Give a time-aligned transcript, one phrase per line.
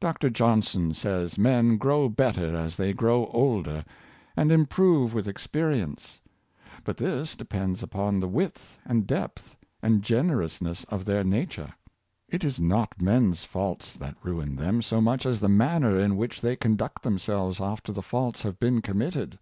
[0.00, 0.30] Dr.
[0.30, 3.84] Johnson says men grow better as they grow older,
[4.34, 6.20] and improve with ex perience;
[6.86, 11.74] but this depends upon the width and depth and generousness of their nature.
[12.30, 16.40] It is not men's faults that ruin them so much as the manner in which
[16.40, 19.38] they conduct themselves after the faults have been committed.